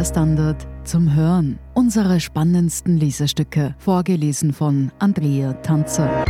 Der 0.00 0.06
Standard 0.06 0.66
zum 0.88 1.14
Hören. 1.14 1.58
Unsere 1.74 2.20
spannendsten 2.20 2.96
Lesestücke, 2.96 3.74
vorgelesen 3.78 4.54
von 4.54 4.90
Andrea 4.98 5.52
Tanzer. 5.52 6.24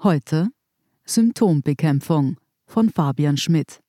Heute 0.00 0.50
Symptombekämpfung 1.04 2.36
von 2.66 2.88
Fabian 2.88 3.36
Schmidt. 3.36 3.80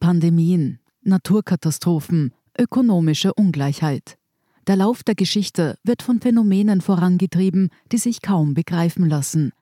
Pandemien, 0.00 0.80
Naturkatastrophen, 1.00 2.34
ökonomische 2.58 3.32
Ungleichheit. 3.32 4.18
Der 4.66 4.76
Lauf 4.76 5.02
der 5.02 5.14
Geschichte 5.14 5.78
wird 5.82 6.02
von 6.02 6.20
Phänomenen 6.20 6.82
vorangetrieben, 6.82 7.70
die 7.90 7.96
sich 7.96 8.20
kaum 8.20 8.52
begreifen 8.52 9.08
lassen. 9.08 9.52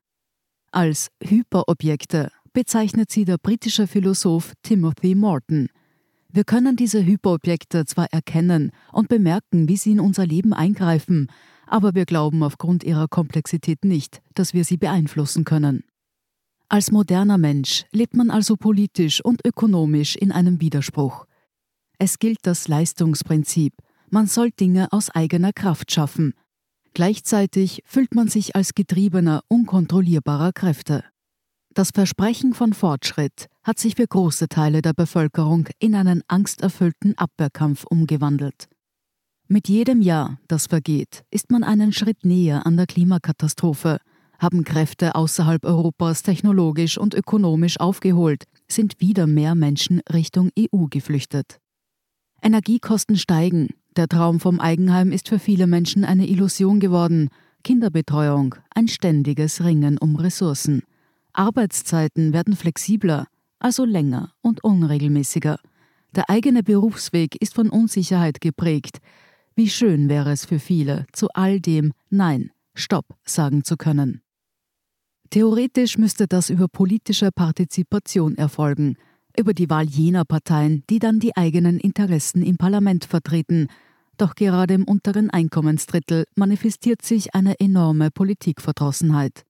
Als 0.73 1.13
Hyperobjekte 1.23 2.33
bezeichnet 2.53 3.13
sie 3.13 3.25
der 3.25 3.39
britische 3.39 3.87
Philosoph 3.87 4.53
Timothy 4.65 5.15
Morton. 5.15 5.69
Wir 6.35 6.45
können 6.45 6.77
diese 6.77 7.05
Hyperobjekte 7.05 7.85
zwar 7.85 8.07
erkennen 8.11 8.73
und 8.91 9.09
bemerken, 9.09 9.69
wie 9.69 9.77
sie 9.77 9.93
in 9.93 10.01
unser 10.01 10.27
Leben 10.27 10.55
eingreifen, 10.55 11.31
aber 11.67 11.95
wir 11.95 12.07
glauben 12.07 12.43
aufgrund 12.43 12.85
ihrer 12.85 13.07
Komplexität 13.07 13.85
nicht, 13.85 14.23
dass 14.35 14.55
wir 14.55 14.65
sie 14.65 14.79
beeinflussen 14.79 15.45
können. 15.45 15.85
Als 16.71 16.91
moderner 16.91 17.37
Mensch 17.37 17.85
lebt 17.93 18.15
man 18.15 18.31
also 18.31 18.57
politisch 18.57 19.23
und 19.23 19.45
ökonomisch 19.45 20.17
in 20.17 20.33
einem 20.33 20.59
Widerspruch. 20.59 21.27
Es 21.99 22.19
gilt 22.19 22.39
das 22.45 22.67
Leistungsprinzip, 22.67 23.75
man 24.09 24.27
soll 24.27 24.53
Dinge 24.53 24.91
aus 24.91 25.11
eigener 25.11 25.53
Kraft 25.53 25.93
schaffen. 25.93 26.33
Gleichzeitig 26.95 27.83
fühlt 27.85 28.15
man 28.15 28.29
sich 28.29 28.57
als 28.57 28.75
Getriebener 28.75 29.43
unkontrollierbarer 29.49 30.53
Kräfte. 30.53 31.05
Das 31.75 31.91
Versprechen 31.91 32.53
von 32.53 32.75
Fortschritt 32.75 33.47
hat 33.63 33.79
sich 33.79 33.95
für 33.95 34.07
große 34.07 34.49
Teile 34.49 34.83
der 34.83 34.93
Bevölkerung 34.93 35.69
in 35.79 35.95
einen 35.95 36.23
angsterfüllten 36.29 37.17
Abwehrkampf 37.17 37.85
umgewandelt. 37.85 38.69
Mit 39.49 39.71
jedem 39.71 40.03
Jahr, 40.03 40.39
das 40.49 40.67
vergeht, 40.67 41.25
ist 41.31 41.51
man 41.51 41.65
einen 41.65 41.95
Schritt 41.95 42.27
näher 42.27 42.67
an 42.67 42.77
der 42.77 42.87
Klimakatastrophe, 42.87 44.01
haben 44.39 44.65
Kräfte 44.65 45.15
außerhalb 45.15 45.65
Europas 45.65 46.23
technologisch 46.23 46.99
und 46.99 47.15
ökonomisch 47.15 47.81
aufgeholt, 47.81 48.45
sind 48.69 49.01
wieder 49.01 49.27
mehr 49.27 49.55
Menschen 49.55 50.03
Richtung 50.13 50.51
EU 50.59 50.89
geflüchtet. 50.91 51.59
Energiekosten 52.43 53.17
steigen, 53.17 53.69
der 53.97 54.09
Traum 54.09 54.41
vom 54.41 54.61
Eigenheim 54.61 55.11
ist 55.11 55.29
für 55.31 55.39
viele 55.39 55.67
Menschen 55.67 56.05
eine 56.05 56.29
Illusion 56.29 56.81
geworden, 56.81 57.31
Kinderbetreuung, 57.65 58.57
ein 58.75 58.89
ständiges 58.89 59.65
Ringen 59.65 59.97
um 59.97 60.17
Ressourcen. 60.17 60.83
Arbeitszeiten 61.33 62.33
werden 62.33 62.57
flexibler, 62.57 63.27
also 63.59 63.85
länger 63.85 64.33
und 64.41 64.63
unregelmäßiger. 64.65 65.59
Der 66.15 66.29
eigene 66.29 66.63
Berufsweg 66.63 67.37
ist 67.41 67.55
von 67.55 67.71
Unsicherheit 67.71 68.41
geprägt. 68.41 68.99
Wie 69.55 69.69
schön 69.69 70.09
wäre 70.09 70.33
es 70.33 70.45
für 70.45 70.59
viele, 70.59 71.07
zu 71.13 71.29
all 71.35 71.61
dem 71.61 71.93
Nein, 72.11 72.51
Stopp 72.75 73.07
sagen 73.25 73.65
zu 73.65 73.77
können. 73.77 74.23
Theoretisch 75.31 75.97
müsste 75.97 76.27
das 76.27 76.51
über 76.51 76.69
politische 76.69 77.31
Partizipation 77.33 78.37
erfolgen, 78.37 78.97
über 79.39 79.55
die 79.55 79.71
Wahl 79.71 79.87
jener 79.87 80.27
Parteien, 80.27 80.85
die 80.91 80.99
dann 80.99 81.21
die 81.21 81.35
eigenen 81.37 81.79
Interessen 81.79 82.43
im 82.43 82.59
Parlament 82.59 83.07
vertreten. 83.07 83.69
Doch 84.19 84.35
gerade 84.35 84.75
im 84.75 84.85
unteren 84.85 85.31
Einkommensdrittel 85.31 86.25
manifestiert 86.35 87.01
sich 87.01 87.35
eine 87.35 87.59
enorme 87.61 88.11
Politikverdrossenheit. 88.11 89.45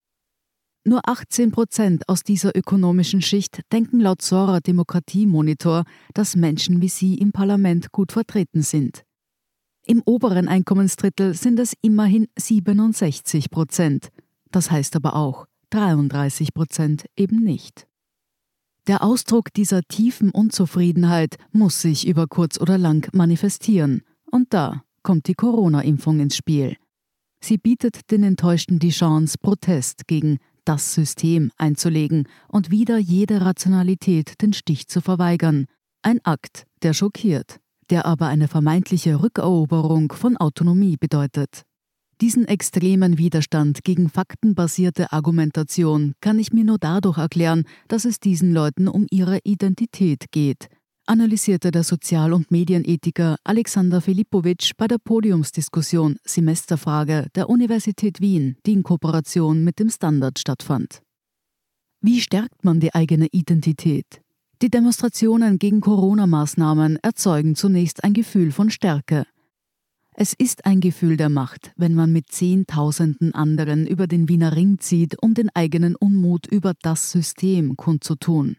Nur 0.84 1.08
18 1.08 1.52
Prozent 1.52 2.08
aus 2.08 2.24
dieser 2.24 2.56
ökonomischen 2.56 3.22
Schicht 3.22 3.60
denken 3.72 4.00
laut 4.00 4.20
Sora 4.20 4.58
Demokratie-Monitor, 4.58 5.84
dass 6.12 6.34
Menschen 6.34 6.82
wie 6.82 6.88
sie 6.88 7.14
im 7.14 7.30
Parlament 7.30 7.92
gut 7.92 8.10
vertreten 8.10 8.62
sind. 8.62 9.04
Im 9.86 10.02
oberen 10.04 10.48
Einkommensdrittel 10.48 11.34
sind 11.34 11.60
es 11.60 11.74
immerhin 11.82 12.26
67 12.36 13.50
Prozent. 13.50 14.08
Das 14.50 14.72
heißt 14.72 14.96
aber 14.96 15.14
auch 15.14 15.46
33 15.70 16.52
Prozent 16.52 17.06
eben 17.16 17.38
nicht. 17.38 17.86
Der 18.88 19.04
Ausdruck 19.04 19.52
dieser 19.52 19.82
tiefen 19.82 20.30
Unzufriedenheit 20.30 21.36
muss 21.52 21.80
sich 21.80 22.08
über 22.08 22.26
kurz 22.26 22.60
oder 22.60 22.76
lang 22.78 23.08
manifestieren. 23.12 24.02
Und 24.30 24.52
da 24.52 24.82
kommt 25.04 25.28
die 25.28 25.34
Corona-Impfung 25.34 26.18
ins 26.18 26.36
Spiel. 26.36 26.76
Sie 27.40 27.58
bietet 27.58 28.10
den 28.10 28.24
Enttäuschten 28.24 28.78
die 28.78 28.90
Chance, 28.90 29.36
Protest 29.40 30.06
gegen 30.06 30.38
das 30.64 30.94
System 30.94 31.50
einzulegen 31.56 32.28
und 32.48 32.70
wieder 32.70 32.98
jede 32.98 33.40
Rationalität 33.40 34.40
den 34.42 34.52
Stich 34.52 34.88
zu 34.88 35.00
verweigern. 35.00 35.66
Ein 36.02 36.20
Akt, 36.24 36.64
der 36.82 36.94
schockiert, 36.94 37.58
der 37.90 38.06
aber 38.06 38.26
eine 38.26 38.48
vermeintliche 38.48 39.22
Rückeroberung 39.22 40.12
von 40.12 40.36
Autonomie 40.36 40.96
bedeutet. 40.96 41.62
Diesen 42.20 42.46
extremen 42.46 43.18
Widerstand 43.18 43.82
gegen 43.82 44.08
faktenbasierte 44.08 45.12
Argumentation 45.12 46.14
kann 46.20 46.38
ich 46.38 46.52
mir 46.52 46.64
nur 46.64 46.78
dadurch 46.78 47.18
erklären, 47.18 47.64
dass 47.88 48.04
es 48.04 48.20
diesen 48.20 48.52
Leuten 48.52 48.86
um 48.86 49.06
ihre 49.10 49.40
Identität 49.42 50.26
geht, 50.30 50.68
analysierte 51.06 51.70
der 51.70 51.84
Sozial- 51.84 52.32
und 52.32 52.50
Medienethiker 52.50 53.36
Alexander 53.44 54.00
Filipowitsch 54.00 54.72
bei 54.76 54.86
der 54.86 54.98
Podiumsdiskussion 54.98 56.16
Semesterfrage 56.24 57.28
der 57.34 57.48
Universität 57.48 58.20
Wien, 58.20 58.56
die 58.66 58.72
in 58.72 58.82
Kooperation 58.82 59.64
mit 59.64 59.78
dem 59.78 59.90
Standard 59.90 60.38
stattfand. 60.38 61.02
Wie 62.00 62.20
stärkt 62.20 62.64
man 62.64 62.80
die 62.80 62.94
eigene 62.94 63.28
Identität? 63.32 64.20
Die 64.62 64.70
Demonstrationen 64.70 65.58
gegen 65.58 65.80
Corona-Maßnahmen 65.80 66.98
erzeugen 67.02 67.56
zunächst 67.56 68.04
ein 68.04 68.12
Gefühl 68.12 68.52
von 68.52 68.70
Stärke. 68.70 69.26
Es 70.14 70.34
ist 70.34 70.66
ein 70.66 70.80
Gefühl 70.80 71.16
der 71.16 71.30
Macht, 71.30 71.72
wenn 71.76 71.94
man 71.94 72.12
mit 72.12 72.30
Zehntausenden 72.30 73.34
anderen 73.34 73.86
über 73.86 74.06
den 74.06 74.28
Wiener 74.28 74.54
Ring 74.54 74.78
zieht, 74.78 75.20
um 75.22 75.34
den 75.34 75.48
eigenen 75.54 75.96
Unmut 75.96 76.46
über 76.46 76.74
das 76.82 77.10
System 77.10 77.76
kundzutun. 77.76 78.56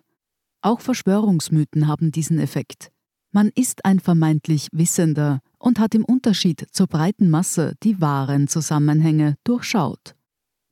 Auch 0.64 0.80
Verschwörungsmythen 0.80 1.90
haben 1.90 2.14
diesen 2.14 2.40
Effekt. 2.40 2.90
Man 3.34 3.50
ist 3.54 3.84
ein 3.84 4.00
vermeintlich 4.00 4.70
Wissender 4.72 5.42
und 5.60 5.78
hat 5.78 5.94
im 5.94 6.06
Unterschied 6.06 6.66
zur 6.72 6.88
breiten 6.88 7.30
Masse 7.30 7.74
die 7.84 8.00
wahren 8.00 8.48
Zusammenhänge 8.48 9.36
durchschaut. 9.44 10.16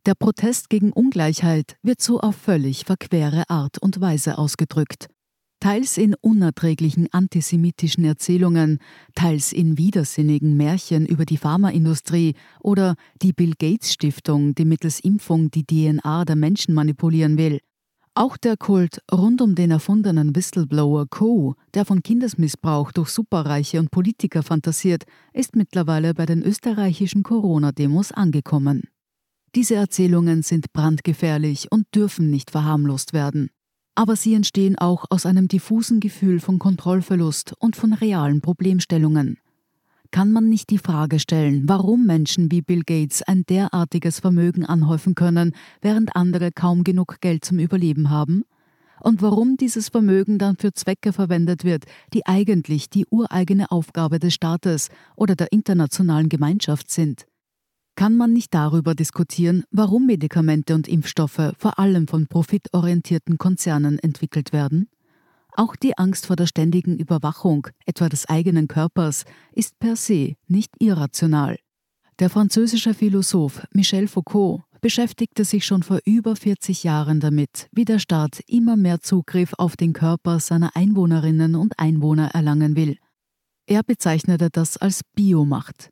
Der 0.06 0.16
Protest 0.16 0.70
gegen 0.70 0.94
Ungleichheit 0.94 1.76
wird 1.84 2.02
so 2.02 2.22
auf 2.22 2.38
völlig 2.38 2.86
verquere 2.86 3.50
Art 3.50 3.80
und 3.80 4.00
Weise 4.00 4.38
ausgedrückt. 4.38 5.10
Teils 5.60 5.98
in 5.98 6.16
unerträglichen 6.16 7.10
antisemitischen 7.12 8.06
Erzählungen, 8.06 8.80
teils 9.14 9.52
in 9.52 9.78
widersinnigen 9.78 10.56
Märchen 10.56 11.06
über 11.06 11.26
die 11.26 11.38
Pharmaindustrie 11.38 12.36
oder 12.62 12.96
die 13.22 13.34
Bill 13.34 13.56
Gates 13.60 13.92
Stiftung, 13.92 14.56
die 14.56 14.66
mittels 14.66 15.02
Impfung 15.02 15.52
die 15.52 15.66
DNA 15.66 16.24
der 16.24 16.38
Menschen 16.38 16.74
manipulieren 16.74 17.38
will. 17.38 17.60
Auch 18.14 18.36
der 18.36 18.58
Kult 18.58 19.00
rund 19.10 19.42
um 19.42 19.56
den 19.56 19.72
erfundenen 19.72 20.36
Whistleblower 20.36 21.06
Co., 21.10 21.56
der 21.74 21.86
von 21.86 22.04
Kindesmissbrauch 22.04 22.92
durch 22.92 23.10
Superreiche 23.10 23.80
und 23.80 23.90
Politiker 23.90 24.44
fantasiert, 24.44 25.06
ist 25.32 25.56
mittlerweile 25.56 26.14
bei 26.14 26.26
den 26.26 26.44
österreichischen 26.44 27.24
Corona-Demos 27.24 28.12
angekommen. 28.12 28.84
Diese 29.56 29.76
Erzählungen 29.76 30.44
sind 30.44 30.74
brandgefährlich 30.74 31.72
und 31.72 31.86
dürfen 31.96 32.30
nicht 32.30 32.52
verharmlost 32.52 33.14
werden. 33.14 33.50
Aber 33.96 34.18
sie 34.18 34.34
entstehen 34.34 34.78
auch 34.78 35.06
aus 35.10 35.26
einem 35.26 35.48
diffusen 35.48 36.02
Gefühl 36.02 36.42
von 36.42 36.60
Kontrollverlust 36.60 37.54
und 37.60 37.78
von 37.78 37.94
realen 37.94 38.42
Problemstellungen 38.42 39.41
kann 40.12 40.32
man 40.32 40.50
nicht 40.50 40.70
die 40.70 40.78
Frage 40.78 41.20
stellen, 41.20 41.64
warum 41.68 42.06
Menschen 42.06 42.52
wie 42.52 42.62
Bill 42.62 42.84
Gates 42.84 43.22
ein 43.24 43.44
derartiges 43.44 44.20
Vermögen 44.20 44.66
anhäufen 44.66 45.16
können, 45.16 45.56
während 45.82 46.16
andere 46.16 46.52
kaum 46.52 46.84
genug 46.84 47.22
Geld 47.22 47.46
zum 47.46 47.60
Überleben 47.60 48.10
haben? 48.10 48.44
Und 49.02 49.22
warum 49.22 49.58
dieses 49.58 49.90
Vermögen 49.90 50.38
dann 50.38 50.58
für 50.58 50.74
Zwecke 50.74 51.12
verwendet 51.12 51.64
wird, 51.64 51.86
die 52.14 52.26
eigentlich 52.28 52.90
die 52.90 53.08
ureigene 53.10 53.72
Aufgabe 53.72 54.20
des 54.20 54.34
Staates 54.36 54.90
oder 55.16 55.36
der 55.36 55.52
internationalen 55.52 56.30
Gemeinschaft 56.30 56.92
sind? 56.92 57.26
Kann 57.96 58.16
man 58.16 58.32
nicht 58.32 58.54
darüber 58.54 58.96
diskutieren, 58.96 59.64
warum 59.72 60.06
Medikamente 60.06 60.76
und 60.76 60.88
Impfstoffe 60.88 61.54
vor 61.58 61.80
allem 61.80 62.08
von 62.08 62.28
profitorientierten 62.28 63.38
Konzernen 63.38 63.98
entwickelt 64.00 64.54
werden? 64.54 64.88
Auch 65.62 65.76
die 65.76 65.96
Angst 65.96 66.26
vor 66.26 66.36
der 66.36 66.48
ständigen 66.48 66.98
Überwachung, 66.98 67.68
etwa 67.86 68.10
des 68.10 68.28
eigenen 68.28 68.68
Körpers, 68.68 69.26
ist 69.54 69.78
per 69.78 69.96
se 69.96 70.34
nicht 70.48 70.72
irrational. 70.80 71.56
Der 72.18 72.32
französische 72.32 72.96
Philosoph 72.96 73.62
Michel 73.72 74.08
Foucault 74.08 74.64
beschäftigte 74.82 75.46
sich 75.46 75.68
schon 75.68 75.84
vor 75.84 76.00
über 76.04 76.36
40 76.36 76.84
Jahren 76.84 77.20
damit, 77.20 77.68
wie 77.72 77.86
der 77.86 78.00
Staat 78.00 78.40
immer 78.48 78.76
mehr 78.76 79.02
Zugriff 79.02 79.54
auf 79.56 79.78
den 79.78 79.94
Körper 79.94 80.40
seiner 80.40 80.76
Einwohnerinnen 80.76 81.54
und 81.54 81.78
Einwohner 81.78 82.32
erlangen 82.34 82.76
will. 82.76 82.98
Er 83.68 83.84
bezeichnete 83.84 84.50
das 84.52 84.78
als 84.78 85.02
Biomacht. 85.14 85.92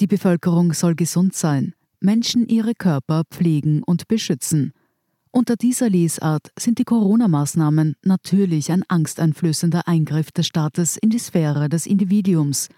Die 0.00 0.08
Bevölkerung 0.08 0.72
soll 0.72 0.96
gesund 0.96 1.32
sein, 1.34 1.74
Menschen 2.00 2.48
ihre 2.48 2.74
Körper 2.74 3.22
pflegen 3.30 3.84
und 3.84 4.08
beschützen. 4.08 4.72
Unter 5.36 5.56
dieser 5.56 5.90
Lesart 5.90 6.50
sind 6.58 6.78
die 6.78 6.84
Corona-Maßnahmen 6.84 7.96
natürlich 8.02 8.72
ein 8.72 8.84
angsteinflößender 8.88 9.86
Eingriff 9.86 10.32
des 10.32 10.46
Staates 10.46 10.96
in 10.96 11.10
die 11.10 11.18
Sphäre 11.18 11.68
des 11.68 11.84
Individuums. 11.84 12.70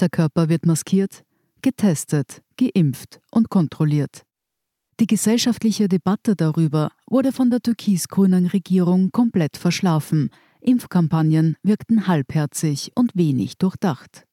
Der 0.00 0.08
Körper 0.08 0.48
wird 0.48 0.64
maskiert, 0.64 1.22
getestet, 1.60 2.40
geimpft 2.56 3.20
und 3.30 3.50
kontrolliert. 3.50 4.22
Die 5.00 5.06
gesellschaftliche 5.06 5.86
Debatte 5.86 6.34
darüber 6.34 6.92
wurde 7.06 7.30
von 7.30 7.50
der 7.50 7.60
türkis-grünen 7.60 8.46
Regierung 8.46 9.12
komplett 9.12 9.58
verschlafen. 9.58 10.30
Impfkampagnen 10.62 11.56
wirkten 11.62 12.06
halbherzig 12.06 12.92
und 12.94 13.14
wenig 13.16 13.58
durchdacht. 13.58 14.24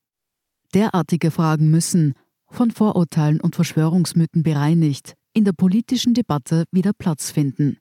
Derartige 0.73 1.29
Fragen 1.29 1.69
müssen, 1.69 2.13
von 2.47 2.71
Vorurteilen 2.71 3.41
und 3.41 3.57
Verschwörungsmythen 3.57 4.43
bereinigt, 4.43 5.17
in 5.33 5.45
der 5.45 5.53
politischen 5.53 6.13
Debatte 6.13 6.65
wieder 6.71 6.93
Platz 6.93 7.31
finden. 7.31 7.77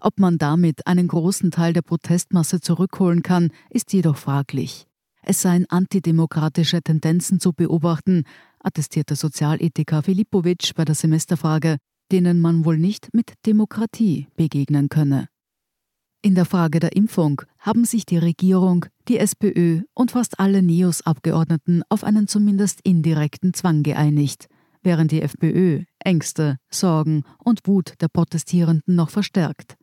Ob 0.00 0.18
man 0.18 0.38
damit 0.38 0.86
einen 0.86 1.08
großen 1.08 1.50
Teil 1.50 1.72
der 1.72 1.82
Protestmasse 1.82 2.60
zurückholen 2.60 3.22
kann, 3.22 3.50
ist 3.70 3.92
jedoch 3.92 4.16
fraglich. 4.16 4.86
Es 5.22 5.42
seien 5.42 5.66
antidemokratische 5.68 6.82
Tendenzen 6.82 7.40
zu 7.40 7.52
beobachten, 7.52 8.24
attestierte 8.60 9.16
Sozialethiker 9.16 10.02
Filipovic 10.02 10.72
bei 10.76 10.84
der 10.84 10.94
Semesterfrage, 10.94 11.78
denen 12.12 12.40
man 12.40 12.64
wohl 12.64 12.78
nicht 12.78 13.12
mit 13.12 13.32
Demokratie 13.46 14.28
begegnen 14.36 14.88
könne. 14.88 15.28
In 16.22 16.34
der 16.34 16.44
Frage 16.44 16.78
der 16.78 16.94
Impfung 16.94 17.42
haben 17.58 17.84
sich 17.84 18.04
die 18.06 18.18
Regierung, 18.18 18.86
die 19.08 19.18
SPÖ 19.18 19.82
und 19.94 20.12
fast 20.12 20.38
alle 20.38 20.62
NEOS-Abgeordneten 20.62 21.82
auf 21.88 22.04
einen 22.04 22.28
zumindest 22.28 22.80
indirekten 22.82 23.54
Zwang 23.54 23.82
geeinigt 23.82 24.48
während 24.86 25.10
die 25.10 25.20
FPÖ 25.20 25.82
Ängste, 25.98 26.58
Sorgen 26.70 27.24
und 27.44 27.66
Wut 27.66 27.94
der 28.00 28.06
Protestierenden 28.08 28.94
noch 28.94 29.10
verstärkt. 29.10 29.76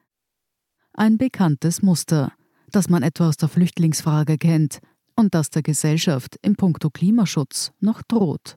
Ein 0.94 1.18
bekanntes 1.18 1.82
Muster, 1.82 2.32
das 2.72 2.90
man 2.90 3.04
etwa 3.04 3.28
aus 3.28 3.36
der 3.36 3.50
Flüchtlingsfrage 3.50 4.38
kennt 4.38 4.80
und 5.16 5.36
das 5.36 5.50
der 5.50 5.62
Gesellschaft 5.62 6.38
im 6.42 6.56
Punkto 6.56 6.90
Klimaschutz 6.90 7.74
noch 7.82 8.02
droht. 8.02 8.56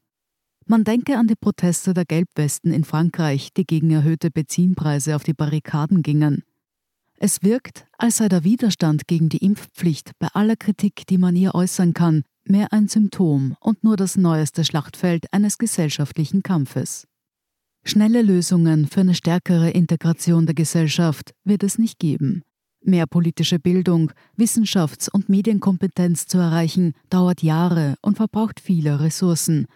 Man 0.67 0.85
denke 0.85 1.19
an 1.19 1.27
die 1.27 1.35
Proteste 1.35 1.95
der 1.95 2.05
Gelbwesten 2.05 2.73
in 2.73 2.85
Frankreich, 2.85 3.53
die 3.53 3.67
gegen 3.67 3.91
erhöhte 3.91 4.31
Benzinpreise 4.31 5.17
auf 5.17 5.25
die 5.25 5.35
Barrikaden 5.35 6.03
gingen. 6.03 6.45
Es 7.17 7.43
wirkt, 7.43 7.87
als 7.99 8.19
sei 8.19 8.29
der 8.29 8.45
Widerstand 8.45 9.09
gegen 9.09 9.29
die 9.29 9.45
Impfpflicht 9.45 10.13
bei 10.21 10.29
aller 10.29 10.57
Kritik, 10.57 11.07
die 11.09 11.19
man 11.19 11.35
ihr 11.35 11.57
äußern 11.57 11.93
kann, 11.93 12.23
mehr 12.51 12.73
ein 12.73 12.89
Symptom 12.89 13.57
und 13.61 13.85
nur 13.85 13.97
das 13.97 14.17
neueste 14.17 14.65
Schlachtfeld 14.65 15.33
eines 15.33 15.59
gesellschaftlichen 15.59 16.43
Kampfes. 16.43 17.07
Schnelle 17.85 18.23
Lösungen 18.23 18.87
für 18.87 19.01
eine 19.01 19.15
stärkere 19.15 19.71
Integration 19.71 20.47
der 20.47 20.55
Gesellschaft 20.55 21.35
wird 21.45 21.63
es 21.63 21.79
nicht 21.79 21.99
geben. 21.99 22.43
Mehr 22.83 23.07
politische 23.07 23.59
Bildung, 23.59 24.13
Wissenschafts- 24.37 25.09
und 25.11 25.29
Medienkompetenz 25.29 26.27
zu 26.27 26.39
erreichen, 26.39 26.95
dauert 27.11 27.43
Jahre 27.43 27.97
und 28.01 28.17
verbraucht 28.17 28.61
viele 28.61 29.01
Ressourcen. 29.01 29.67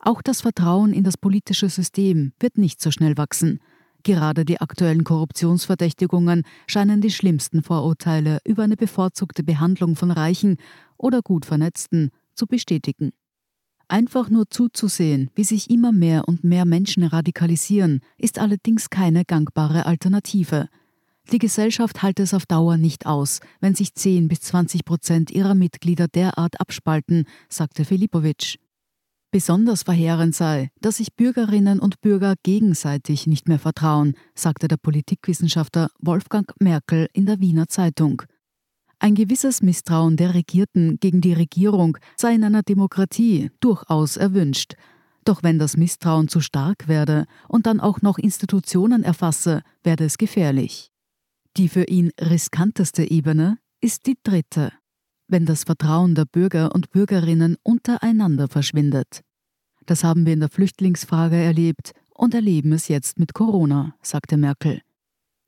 Auch 0.00 0.22
das 0.22 0.40
Vertrauen 0.40 0.92
in 0.92 1.04
das 1.04 1.16
politische 1.16 1.68
System 1.68 2.32
wird 2.40 2.58
nicht 2.58 2.80
so 2.80 2.90
schnell 2.90 3.16
wachsen. 3.16 3.60
Gerade 4.04 4.44
die 4.44 4.60
aktuellen 4.60 5.04
Korruptionsverdächtigungen 5.04 6.44
scheinen 6.66 7.00
die 7.00 7.10
schlimmsten 7.10 7.62
Vorurteile 7.62 8.38
über 8.44 8.62
eine 8.62 8.76
bevorzugte 8.76 9.42
Behandlung 9.42 9.96
von 9.96 10.10
Reichen 10.10 10.56
oder 10.98 11.22
gut 11.22 11.46
Vernetzten 11.46 12.10
zu 12.34 12.46
bestätigen. 12.46 13.12
Einfach 13.88 14.28
nur 14.28 14.50
zuzusehen, 14.50 15.30
wie 15.34 15.44
sich 15.44 15.70
immer 15.70 15.92
mehr 15.92 16.28
und 16.28 16.44
mehr 16.44 16.66
Menschen 16.66 17.04
radikalisieren, 17.04 18.00
ist 18.18 18.38
allerdings 18.38 18.90
keine 18.90 19.24
gangbare 19.24 19.86
Alternative. 19.86 20.68
Die 21.32 21.38
Gesellschaft 21.38 22.02
halte 22.02 22.22
es 22.22 22.34
auf 22.34 22.44
Dauer 22.44 22.76
nicht 22.76 23.06
aus, 23.06 23.40
wenn 23.60 23.74
sich 23.74 23.94
10 23.94 24.28
bis 24.28 24.40
20 24.40 24.84
Prozent 24.84 25.30
ihrer 25.30 25.54
Mitglieder 25.54 26.06
derart 26.06 26.60
abspalten, 26.60 27.24
sagte 27.48 27.84
Filipovic. 27.84 28.58
Besonders 29.30 29.82
verheerend 29.82 30.34
sei, 30.34 30.70
dass 30.80 30.96
sich 30.96 31.14
Bürgerinnen 31.14 31.80
und 31.80 32.00
Bürger 32.00 32.34
gegenseitig 32.42 33.26
nicht 33.26 33.46
mehr 33.46 33.58
vertrauen, 33.58 34.14
sagte 34.34 34.68
der 34.68 34.78
Politikwissenschaftler 34.78 35.90
Wolfgang 35.98 36.50
Merkel 36.60 37.08
in 37.12 37.26
der 37.26 37.38
Wiener 37.38 37.68
Zeitung. 37.68 38.22
Ein 39.00 39.14
gewisses 39.14 39.62
Misstrauen 39.62 40.16
der 40.16 40.34
Regierten 40.34 40.98
gegen 40.98 41.20
die 41.20 41.32
Regierung 41.32 41.98
sei 42.16 42.34
in 42.34 42.42
einer 42.42 42.62
Demokratie 42.62 43.50
durchaus 43.60 44.16
erwünscht. 44.16 44.74
Doch 45.24 45.42
wenn 45.42 45.58
das 45.58 45.76
Misstrauen 45.76 46.26
zu 46.28 46.40
stark 46.40 46.88
werde 46.88 47.26
und 47.48 47.66
dann 47.66 47.80
auch 47.80 48.02
noch 48.02 48.18
Institutionen 48.18 49.04
erfasse, 49.04 49.62
werde 49.84 50.04
es 50.04 50.18
gefährlich. 50.18 50.90
Die 51.56 51.68
für 51.68 51.84
ihn 51.84 52.10
riskanteste 52.20 53.08
Ebene 53.08 53.58
ist 53.80 54.06
die 54.06 54.18
dritte, 54.22 54.72
wenn 55.28 55.46
das 55.46 55.64
Vertrauen 55.64 56.14
der 56.16 56.24
Bürger 56.24 56.74
und 56.74 56.90
Bürgerinnen 56.90 57.56
untereinander 57.62 58.48
verschwindet. 58.48 59.22
Das 59.86 60.02
haben 60.02 60.26
wir 60.26 60.32
in 60.32 60.40
der 60.40 60.50
Flüchtlingsfrage 60.50 61.36
erlebt 61.36 61.92
und 62.14 62.34
erleben 62.34 62.72
es 62.72 62.88
jetzt 62.88 63.18
mit 63.18 63.32
Corona, 63.32 63.94
sagte 64.02 64.36
Merkel. 64.36 64.82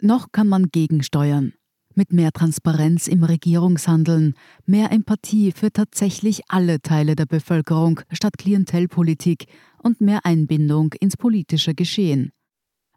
Noch 0.01 0.31
kann 0.33 0.49
man 0.49 0.69
gegensteuern, 0.71 1.53
mit 1.95 2.13
mehr 2.13 2.33
Transparenz 2.33 3.07
im 3.07 3.25
Regierungshandeln, 3.25 4.35
mehr 4.67 4.93
Empathie 4.93 5.53
für 5.53 5.73
tatsächlich 5.73 6.43
alle 6.49 6.81
Teile 6.81 7.17
der 7.17 7.27
Bevölkerung 7.27 8.01
statt 8.13 8.39
Klientelpolitik 8.39 9.47
und 9.83 10.01
mehr 10.01 10.25
Einbindung 10.25 10.95
ins 11.01 11.17
politische 11.17 11.75
Geschehen. 11.75 12.33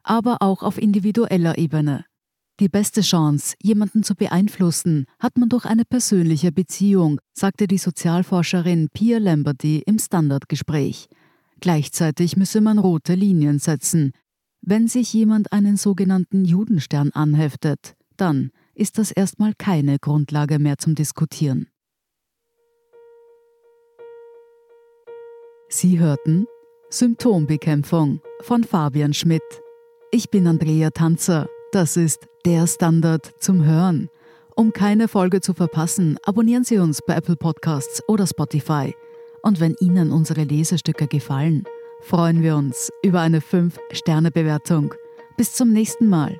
Aber 0.04 0.42
auch 0.42 0.64
auf 0.64 0.78
individueller 0.78 1.58
Ebene. 1.58 2.06
Die 2.60 2.70
beste 2.70 3.02
Chance, 3.02 3.56
jemanden 3.64 4.04
zu 4.04 4.14
beeinflussen, 4.14 5.06
hat 5.20 5.38
man 5.38 5.50
durch 5.50 5.66
eine 5.66 5.86
persönliche 5.86 6.52
Beziehung, 6.52 7.20
sagte 7.34 7.68
die 7.68 7.80
Sozialforscherin 7.80 8.90
Pia 8.94 9.18
Lamberty 9.18 9.82
im 9.86 9.98
Standardgespräch. 9.98 11.08
Gleichzeitig 11.62 12.38
müsse 12.38 12.62
man 12.62 12.78
rote 12.78 13.16
Linien 13.16 13.58
setzen. 13.58 14.12
Wenn 14.62 14.88
sich 14.88 15.14
jemand 15.14 15.52
einen 15.52 15.78
sogenannten 15.78 16.46
Judenstern 16.46 17.10
anheftet, 17.12 17.96
dann 18.18 18.52
ist 18.74 18.98
das 18.98 19.12
erstmal 19.12 19.54
keine 19.58 20.00
Grundlage 20.00 20.60
mehr 20.60 20.78
zum 20.78 20.96
Diskutieren. 20.96 21.68
Sie 25.70 26.00
hörten 26.00 26.46
Symptombekämpfung 26.90 28.22
von 28.42 28.64
Fabian 28.64 29.14
Schmidt. 29.14 29.42
Ich 30.12 30.30
bin 30.30 30.46
Andrea 30.46 30.92
Tanzer. 30.92 31.48
Das 31.72 31.98
ist 31.98 32.28
der 32.46 32.68
Standard 32.68 33.34
zum 33.40 33.66
Hören. 33.66 34.10
Um 34.56 34.72
keine 34.72 35.08
Folge 35.08 35.42
zu 35.42 35.56
verpassen, 35.56 36.20
abonnieren 36.24 36.64
Sie 36.64 36.78
uns 36.78 37.00
bei 37.06 37.16
Apple 37.16 37.36
Podcasts 37.36 38.04
oder 38.08 38.28
Spotify. 38.28 38.94
Und 39.42 39.60
wenn 39.60 39.76
Ihnen 39.80 40.12
unsere 40.12 40.44
Lesestücke 40.44 41.08
gefallen, 41.08 41.64
freuen 42.02 42.44
wir 42.44 42.56
uns 42.56 42.92
über 43.04 43.22
eine 43.22 43.40
5-Sterne-Bewertung. 43.40 44.94
Bis 45.36 45.54
zum 45.54 45.72
nächsten 45.72 46.08
Mal. 46.08 46.40